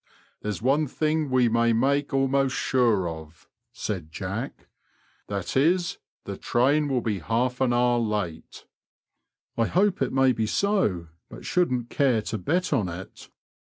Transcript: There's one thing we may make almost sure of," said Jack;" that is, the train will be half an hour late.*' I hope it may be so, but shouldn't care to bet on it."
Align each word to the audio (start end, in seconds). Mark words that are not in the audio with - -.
There's 0.41 0.63
one 0.63 0.87
thing 0.87 1.29
we 1.29 1.47
may 1.47 1.73
make 1.73 2.11
almost 2.11 2.55
sure 2.55 3.07
of," 3.07 3.47
said 3.71 4.11
Jack;" 4.11 4.67
that 5.29 5.55
is, 5.55 5.99
the 6.23 6.37
train 6.37 6.87
will 6.87 7.01
be 7.01 7.19
half 7.19 7.61
an 7.61 7.71
hour 7.71 7.99
late.*' 7.99 8.65
I 9.55 9.67
hope 9.67 10.01
it 10.01 10.11
may 10.11 10.31
be 10.31 10.47
so, 10.47 11.09
but 11.29 11.45
shouldn't 11.45 11.91
care 11.91 12.23
to 12.23 12.39
bet 12.39 12.73
on 12.73 12.89
it." 12.89 13.29